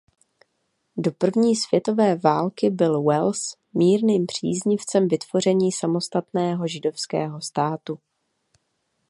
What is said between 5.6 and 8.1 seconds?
samostatného židovského státu.